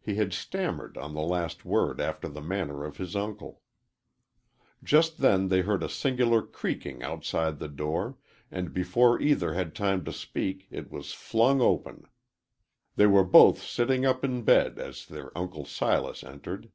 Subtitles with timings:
[0.00, 3.62] He had stammered on the last word after the manner of his uncle.
[4.84, 8.16] Just then they heard a singular creaking outside the door,
[8.48, 12.04] and before either had time to speak it was flung open.
[12.94, 16.70] They were both sitting up in bed as their Uncle Silas entered.